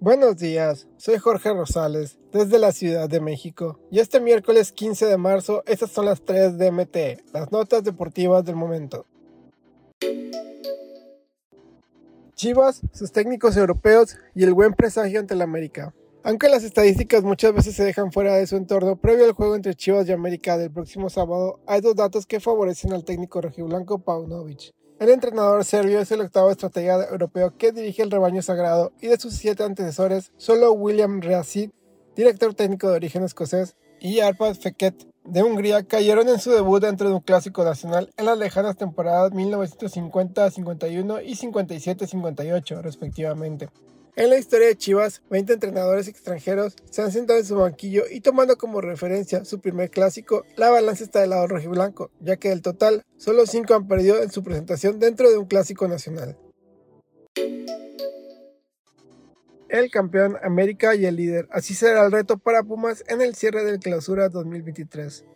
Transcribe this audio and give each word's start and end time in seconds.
Buenos 0.00 0.36
días, 0.36 0.86
soy 0.96 1.18
Jorge 1.18 1.52
Rosales, 1.52 2.18
desde 2.30 2.60
la 2.60 2.70
Ciudad 2.70 3.08
de 3.08 3.20
México, 3.20 3.80
y 3.90 3.98
este 3.98 4.20
miércoles 4.20 4.70
15 4.70 5.06
de 5.06 5.16
marzo 5.16 5.64
estas 5.66 5.90
son 5.90 6.06
las 6.06 6.22
3 6.22 6.56
de 6.56 7.18
las 7.32 7.50
notas 7.50 7.82
deportivas 7.82 8.44
del 8.44 8.54
momento. 8.54 9.06
Chivas, 12.36 12.82
sus 12.92 13.10
técnicos 13.10 13.56
europeos 13.56 14.16
y 14.36 14.44
el 14.44 14.54
buen 14.54 14.74
presagio 14.74 15.18
ante 15.18 15.34
el 15.34 15.42
América. 15.42 15.92
Aunque 16.22 16.48
las 16.48 16.62
estadísticas 16.62 17.24
muchas 17.24 17.52
veces 17.52 17.74
se 17.74 17.84
dejan 17.84 18.12
fuera 18.12 18.36
de 18.36 18.46
su 18.46 18.54
entorno, 18.54 18.94
previo 18.94 19.24
al 19.24 19.32
juego 19.32 19.56
entre 19.56 19.74
Chivas 19.74 20.08
y 20.08 20.12
América 20.12 20.56
del 20.56 20.70
próximo 20.70 21.10
sábado, 21.10 21.58
hay 21.66 21.80
dos 21.80 21.96
datos 21.96 22.24
que 22.24 22.38
favorecen 22.38 22.92
al 22.92 23.04
técnico 23.04 23.40
rojiblanco 23.40 23.98
Paunovic. 23.98 24.72
El 25.00 25.10
entrenador 25.10 25.64
serbio 25.64 26.00
es 26.00 26.10
el 26.10 26.22
octavo 26.22 26.50
estratega 26.50 27.08
europeo 27.08 27.56
que 27.56 27.70
dirige 27.70 28.02
el 28.02 28.10
rebaño 28.10 28.42
sagrado 28.42 28.90
y 29.00 29.06
de 29.06 29.16
sus 29.16 29.34
siete 29.34 29.62
antecesores, 29.62 30.32
solo 30.38 30.72
William 30.72 31.20
Reacid, 31.20 31.70
director 32.16 32.52
técnico 32.52 32.90
de 32.90 32.96
origen 32.96 33.22
escocés, 33.22 33.76
y 34.00 34.18
Arpad 34.18 34.56
Feket 34.56 35.06
de 35.24 35.44
Hungría 35.44 35.84
cayeron 35.84 36.28
en 36.28 36.40
su 36.40 36.50
debut 36.50 36.82
dentro 36.82 37.08
de 37.08 37.14
un 37.14 37.20
clásico 37.20 37.62
nacional 37.62 38.10
en 38.16 38.26
las 38.26 38.38
lejanas 38.38 38.76
temporadas 38.76 39.30
1950-51 39.30 41.22
y 41.24 41.36
57-58 41.36 42.80
respectivamente. 42.82 43.68
En 44.18 44.30
la 44.30 44.38
historia 44.38 44.66
de 44.66 44.76
Chivas, 44.76 45.22
20 45.30 45.52
entrenadores 45.52 46.08
extranjeros 46.08 46.74
se 46.90 47.02
han 47.02 47.12
sentado 47.12 47.38
en 47.38 47.44
su 47.44 47.54
banquillo 47.54 48.02
y 48.10 48.20
tomando 48.20 48.58
como 48.58 48.80
referencia 48.80 49.44
su 49.44 49.60
primer 49.60 49.90
clásico, 49.90 50.44
la 50.56 50.70
balanza 50.70 51.04
está 51.04 51.20
del 51.20 51.30
lado 51.30 51.46
rojiblanco, 51.46 52.10
ya 52.18 52.36
que 52.36 52.48
del 52.48 52.60
total, 52.60 53.04
solo 53.16 53.46
5 53.46 53.72
han 53.72 53.86
perdido 53.86 54.20
en 54.20 54.32
su 54.32 54.42
presentación 54.42 54.98
dentro 54.98 55.30
de 55.30 55.38
un 55.38 55.46
clásico 55.46 55.86
nacional. 55.86 56.36
El 59.68 59.88
campeón 59.92 60.36
América 60.42 60.96
y 60.96 61.06
el 61.06 61.14
líder, 61.14 61.46
así 61.52 61.74
será 61.74 62.04
el 62.04 62.10
reto 62.10 62.38
para 62.38 62.64
Pumas 62.64 63.04
en 63.06 63.22
el 63.22 63.36
cierre 63.36 63.62
del 63.62 63.78
clausura 63.78 64.30
2023. 64.30 65.26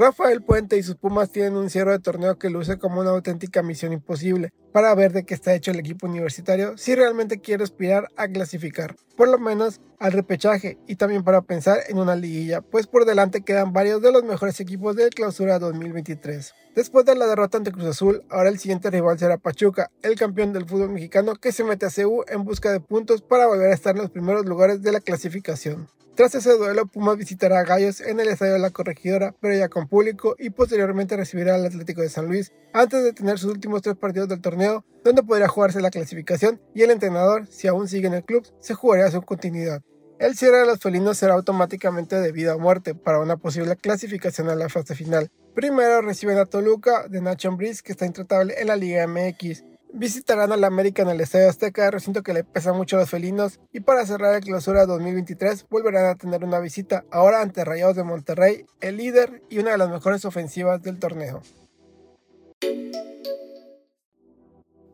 Rafael 0.00 0.40
Puente 0.42 0.78
y 0.78 0.82
sus 0.82 0.96
Pumas 0.96 1.30
tienen 1.30 1.56
un 1.56 1.68
cierre 1.68 1.92
de 1.92 1.98
torneo 1.98 2.38
que 2.38 2.48
luce 2.48 2.78
como 2.78 3.02
una 3.02 3.10
auténtica 3.10 3.62
misión 3.62 3.92
imposible 3.92 4.50
para 4.72 4.94
ver 4.94 5.12
de 5.12 5.26
qué 5.26 5.34
está 5.34 5.52
hecho 5.52 5.72
el 5.72 5.78
equipo 5.78 6.06
universitario 6.06 6.78
si 6.78 6.94
realmente 6.94 7.42
quiere 7.42 7.64
aspirar 7.64 8.08
a 8.16 8.26
clasificar, 8.26 8.96
por 9.14 9.28
lo 9.28 9.38
menos 9.38 9.82
al 9.98 10.12
repechaje 10.12 10.78
y 10.86 10.96
también 10.96 11.22
para 11.22 11.42
pensar 11.42 11.80
en 11.86 11.98
una 11.98 12.16
liguilla, 12.16 12.62
pues 12.62 12.86
por 12.86 13.04
delante 13.04 13.42
quedan 13.42 13.74
varios 13.74 14.00
de 14.00 14.10
los 14.10 14.24
mejores 14.24 14.58
equipos 14.60 14.96
de 14.96 15.10
clausura 15.10 15.58
2023. 15.58 16.54
Después 16.74 17.04
de 17.04 17.14
la 17.14 17.26
derrota 17.26 17.58
ante 17.58 17.70
Cruz 17.70 17.88
Azul, 17.88 18.22
ahora 18.30 18.48
el 18.48 18.58
siguiente 18.58 18.88
rival 18.88 19.18
será 19.18 19.36
Pachuca, 19.36 19.90
el 20.00 20.14
campeón 20.18 20.54
del 20.54 20.64
fútbol 20.64 20.88
mexicano 20.88 21.34
que 21.34 21.52
se 21.52 21.62
mete 21.62 21.84
a 21.84 21.90
CU 21.90 22.24
en 22.26 22.44
busca 22.44 22.72
de 22.72 22.80
puntos 22.80 23.20
para 23.20 23.46
volver 23.48 23.70
a 23.70 23.74
estar 23.74 23.94
en 23.94 24.00
los 24.00 24.10
primeros 24.10 24.46
lugares 24.46 24.80
de 24.80 24.92
la 24.92 25.00
clasificación. 25.00 25.88
Tras 26.20 26.34
ese 26.34 26.52
duelo, 26.52 26.84
Pumas 26.84 27.16
visitará 27.16 27.60
a 27.60 27.64
Gallos 27.64 28.02
en 28.02 28.20
el 28.20 28.28
Estadio 28.28 28.52
de 28.52 28.58
la 28.58 28.68
Corregidora, 28.68 29.34
pero 29.40 29.56
ya 29.56 29.70
con 29.70 29.88
público, 29.88 30.36
y 30.38 30.50
posteriormente 30.50 31.16
recibirá 31.16 31.54
al 31.54 31.64
Atlético 31.64 32.02
de 32.02 32.10
San 32.10 32.26
Luis, 32.26 32.52
antes 32.74 33.02
de 33.02 33.14
tener 33.14 33.38
sus 33.38 33.50
últimos 33.50 33.80
tres 33.80 33.96
partidos 33.96 34.28
del 34.28 34.42
torneo, 34.42 34.84
donde 35.02 35.22
podrá 35.22 35.48
jugarse 35.48 35.80
la 35.80 35.88
clasificación, 35.88 36.60
y 36.74 36.82
el 36.82 36.90
entrenador, 36.90 37.46
si 37.46 37.68
aún 37.68 37.88
sigue 37.88 38.06
en 38.06 38.12
el 38.12 38.22
club, 38.22 38.46
se 38.60 38.74
jugaría 38.74 39.10
su 39.10 39.22
continuidad. 39.22 39.80
El 40.18 40.36
cierre 40.36 40.58
de 40.58 40.66
los 40.66 40.80
felinos 40.80 41.16
será 41.16 41.32
automáticamente 41.32 42.20
de 42.20 42.32
vida 42.32 42.54
o 42.54 42.58
muerte 42.58 42.94
para 42.94 43.20
una 43.20 43.38
posible 43.38 43.74
clasificación 43.76 44.50
a 44.50 44.54
la 44.54 44.68
fase 44.68 44.94
final. 44.94 45.30
Primero 45.54 46.02
reciben 46.02 46.36
a 46.36 46.44
Toluca 46.44 47.08
de 47.08 47.22
Nacho 47.22 47.48
Ambriz, 47.48 47.80
que 47.80 47.92
está 47.92 48.04
intratable 48.04 48.60
en 48.60 48.66
la 48.66 48.76
Liga 48.76 49.06
MX. 49.06 49.64
Visitarán 49.92 50.52
al 50.52 50.62
América 50.64 51.02
en 51.02 51.08
el 51.08 51.20
Estadio 51.20 51.48
Azteca, 51.48 51.90
recinto 51.90 52.22
que 52.22 52.32
le 52.32 52.44
pesa 52.44 52.72
mucho 52.72 52.96
a 52.96 53.00
los 53.00 53.10
felinos, 53.10 53.60
y 53.72 53.80
para 53.80 54.06
cerrar 54.06 54.34
la 54.34 54.40
clausura 54.40 54.86
2023 54.86 55.66
volverán 55.68 56.06
a 56.06 56.14
tener 56.14 56.44
una 56.44 56.60
visita, 56.60 57.04
ahora 57.10 57.42
ante 57.42 57.64
Rayados 57.64 57.96
de 57.96 58.04
Monterrey, 58.04 58.66
el 58.80 58.96
líder 58.96 59.42
y 59.50 59.58
una 59.58 59.72
de 59.72 59.78
las 59.78 59.90
mejores 59.90 60.24
ofensivas 60.24 60.80
del 60.82 60.98
torneo. 60.98 61.42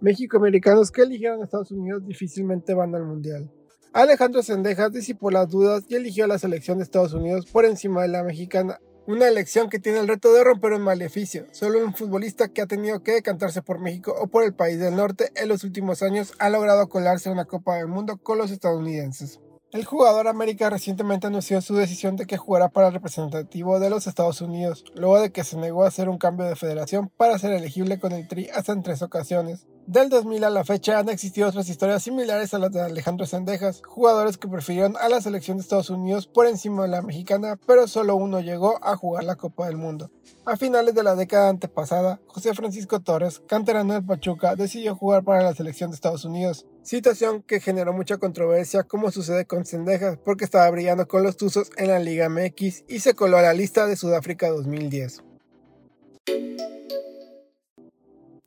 México-americanos 0.00 0.90
que 0.90 1.02
eligieron 1.02 1.40
a 1.40 1.44
Estados 1.44 1.70
Unidos 1.70 2.06
difícilmente 2.06 2.74
van 2.74 2.94
al 2.94 3.04
Mundial. 3.04 3.50
Alejandro 3.92 4.42
Sendejas 4.42 4.92
disipó 4.92 5.30
las 5.30 5.48
dudas 5.48 5.84
y 5.88 5.94
eligió 5.94 6.24
a 6.24 6.28
la 6.28 6.38
selección 6.38 6.78
de 6.78 6.84
Estados 6.84 7.14
Unidos 7.14 7.46
por 7.46 7.64
encima 7.64 8.02
de 8.02 8.08
la 8.08 8.22
mexicana 8.22 8.78
una 9.06 9.28
elección 9.28 9.68
que 9.70 9.78
tiene 9.78 10.00
el 10.00 10.08
reto 10.08 10.32
de 10.32 10.42
romper 10.42 10.72
un 10.72 10.82
maleficio. 10.82 11.46
Solo 11.52 11.84
un 11.84 11.94
futbolista 11.94 12.48
que 12.48 12.62
ha 12.62 12.66
tenido 12.66 13.02
que 13.02 13.12
decantarse 13.12 13.62
por 13.62 13.78
México 13.78 14.14
o 14.18 14.26
por 14.26 14.44
el 14.44 14.54
país 14.54 14.78
del 14.78 14.96
norte 14.96 15.30
en 15.36 15.48
los 15.48 15.64
últimos 15.64 16.02
años 16.02 16.32
ha 16.38 16.50
logrado 16.50 16.88
colarse 16.88 17.30
una 17.30 17.44
Copa 17.44 17.76
del 17.76 17.86
Mundo 17.86 18.18
con 18.18 18.38
los 18.38 18.50
estadounidenses. 18.50 19.40
El 19.72 19.84
jugador 19.84 20.28
América 20.28 20.70
recientemente 20.70 21.26
anunció 21.26 21.60
su 21.60 21.74
decisión 21.74 22.16
de 22.16 22.26
que 22.26 22.36
jugará 22.36 22.68
para 22.68 22.88
el 22.88 22.94
representativo 22.94 23.78
de 23.78 23.90
los 23.90 24.06
Estados 24.06 24.40
Unidos, 24.40 24.84
luego 24.94 25.20
de 25.20 25.32
que 25.32 25.44
se 25.44 25.56
negó 25.56 25.84
a 25.84 25.88
hacer 25.88 26.08
un 26.08 26.18
cambio 26.18 26.46
de 26.46 26.56
federación 26.56 27.10
para 27.16 27.38
ser 27.38 27.52
elegible 27.52 27.98
con 27.98 28.12
el 28.12 28.26
Tri 28.26 28.48
hasta 28.54 28.72
en 28.72 28.82
tres 28.82 29.02
ocasiones. 29.02 29.66
Del 29.86 30.08
2000 30.08 30.42
a 30.42 30.50
la 30.50 30.64
fecha 30.64 30.98
han 30.98 31.08
existido 31.08 31.46
otras 31.46 31.68
historias 31.68 32.02
similares 32.02 32.52
a 32.52 32.58
las 32.58 32.72
de 32.72 32.80
Alejandro 32.80 33.24
Sendejas, 33.24 33.82
jugadores 33.86 34.36
que 34.36 34.48
prefirieron 34.48 34.96
a 34.96 35.08
la 35.08 35.20
selección 35.20 35.58
de 35.58 35.62
Estados 35.62 35.90
Unidos 35.90 36.26
por 36.26 36.48
encima 36.48 36.82
de 36.82 36.88
la 36.88 37.02
mexicana, 37.02 37.56
pero 37.68 37.86
solo 37.86 38.16
uno 38.16 38.40
llegó 38.40 38.84
a 38.84 38.96
jugar 38.96 39.22
la 39.22 39.36
Copa 39.36 39.66
del 39.66 39.76
Mundo. 39.76 40.10
A 40.44 40.56
finales 40.56 40.92
de 40.92 41.04
la 41.04 41.14
década 41.14 41.50
antepasada, 41.50 42.20
José 42.26 42.52
Francisco 42.52 42.98
Torres, 42.98 43.40
canterano 43.46 43.94
del 43.94 44.04
Pachuca, 44.04 44.56
decidió 44.56 44.96
jugar 44.96 45.22
para 45.22 45.44
la 45.44 45.54
selección 45.54 45.90
de 45.90 45.94
Estados 45.94 46.24
Unidos, 46.24 46.66
situación 46.82 47.42
que 47.42 47.60
generó 47.60 47.92
mucha 47.92 48.16
controversia 48.16 48.82
como 48.82 49.12
sucede 49.12 49.46
con 49.46 49.66
Sendejas 49.66 50.18
porque 50.24 50.44
estaba 50.44 50.68
brillando 50.68 51.06
con 51.06 51.22
los 51.22 51.36
Tuzos 51.36 51.70
en 51.76 51.90
la 51.90 52.00
Liga 52.00 52.28
MX 52.28 52.86
y 52.88 52.98
se 52.98 53.14
coló 53.14 53.36
a 53.36 53.42
la 53.42 53.52
lista 53.52 53.86
de 53.86 53.94
Sudáfrica 53.94 54.48
2010. 54.48 55.25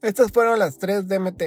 Estas 0.02 0.32
fueron 0.32 0.60
las 0.60 0.78
3 0.78 1.10
DMT. 1.10 1.44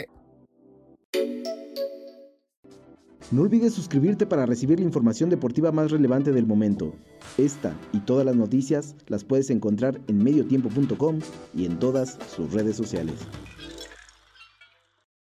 No 3.31 3.43
olvides 3.43 3.73
suscribirte 3.73 4.27
para 4.27 4.45
recibir 4.45 4.79
la 4.79 4.85
información 4.85 5.31
deportiva 5.31 5.73
más 5.73 5.91
relevante 5.91 6.33
del 6.33 6.45
momento. 6.45 6.93
Esta 7.39 7.75
y 7.95 8.01
todas 8.01 8.27
las 8.27 8.37
noticias 8.37 8.95
las 9.07 9.25
puedes 9.25 9.49
encontrar 9.49 9.99
en 10.07 10.23
mediotiempo.com 10.23 11.21
y 11.55 11.65
en 11.65 11.79
todas 11.79 12.19
sus 12.37 12.53
redes 12.53 12.77
sociales. 12.77 13.15